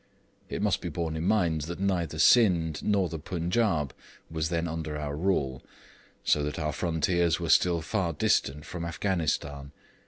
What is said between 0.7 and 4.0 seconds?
be borne in mind that neither Scinde nor the Punjaub